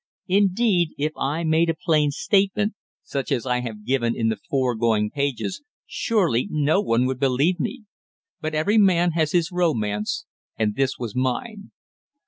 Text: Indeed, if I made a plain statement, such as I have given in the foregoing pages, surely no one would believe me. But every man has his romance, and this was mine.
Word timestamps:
Indeed, 0.29 0.95
if 0.97 1.11
I 1.15 1.43
made 1.43 1.69
a 1.69 1.75
plain 1.75 2.09
statement, 2.09 2.73
such 3.03 3.31
as 3.31 3.45
I 3.45 3.59
have 3.59 3.85
given 3.85 4.15
in 4.15 4.29
the 4.29 4.39
foregoing 4.49 5.11
pages, 5.11 5.61
surely 5.85 6.47
no 6.49 6.81
one 6.81 7.05
would 7.05 7.19
believe 7.19 7.59
me. 7.59 7.83
But 8.39 8.55
every 8.55 8.79
man 8.79 9.11
has 9.11 9.33
his 9.33 9.51
romance, 9.51 10.25
and 10.57 10.73
this 10.73 10.97
was 10.97 11.15
mine. 11.15 11.69